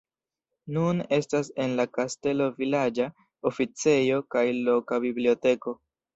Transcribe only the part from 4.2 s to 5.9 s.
kaj loka biblioteko.